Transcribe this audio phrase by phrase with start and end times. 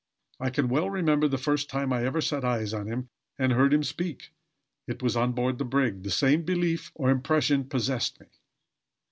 [0.39, 3.71] I can well remember the first time I ever set eyes on him and heard
[3.71, 4.33] him speak
[4.87, 8.25] it was on board the brig the same belief or impression possessed me.